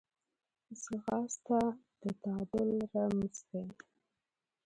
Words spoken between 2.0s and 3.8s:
د تعادل رمز دی